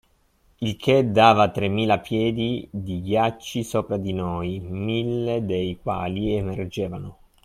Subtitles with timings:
[0.61, 7.17] Il che dava tremila piedi di ghiacci sopra di noi, mille dei quali emergevano.